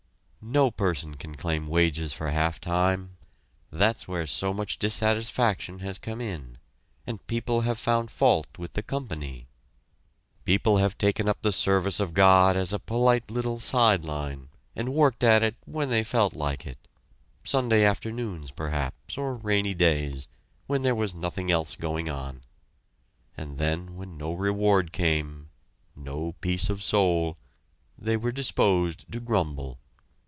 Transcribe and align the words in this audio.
No 0.43 0.71
person 0.71 1.13
can 1.15 1.35
claim 1.35 1.67
wages 1.67 2.13
for 2.13 2.31
half 2.31 2.59
time; 2.59 3.15
that's 3.71 4.07
where 4.07 4.25
so 4.25 4.55
much 4.55 4.79
dissatisfaction 4.79 5.79
has 5.79 5.99
come 5.99 6.19
in, 6.19 6.57
and 7.05 7.25
people 7.27 7.61
have 7.61 7.77
found 7.77 8.09
fault 8.09 8.47
with 8.57 8.73
the 8.73 8.81
company. 8.81 9.45
People 10.43 10.77
have 10.77 10.97
taken 10.97 11.27
up 11.29 11.43
the 11.43 11.51
service 11.51 11.99
of 11.99 12.15
God 12.15 12.57
as 12.57 12.73
a 12.73 12.79
polite 12.79 13.29
little 13.29 13.59
side 13.59 14.03
line 14.03 14.49
and 14.75 14.95
worked 14.95 15.23
at 15.23 15.43
it 15.43 15.57
when 15.65 15.91
they 15.91 16.03
felt 16.03 16.35
like 16.35 16.65
it 16.65 16.79
Sunday 17.43 17.83
afternoons 17.85 18.49
perhaps 18.49 19.19
or 19.19 19.35
rainy 19.35 19.75
days, 19.75 20.27
when 20.65 20.81
there 20.81 20.95
was 20.95 21.13
nothing 21.13 21.51
else 21.51 21.75
going 21.75 22.09
on; 22.09 22.41
and 23.37 23.59
then 23.59 23.95
when 23.95 24.17
no 24.17 24.33
reward 24.33 24.91
came 24.91 25.49
no 25.95 26.33
peace 26.41 26.67
of 26.67 26.81
soul 26.81 27.37
they 27.95 28.17
were 28.17 28.31
disposed 28.31 29.05
to 29.11 29.19
grumble. 29.19 29.77